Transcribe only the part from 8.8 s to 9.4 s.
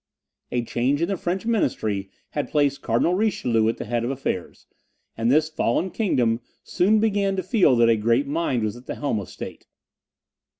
the helm of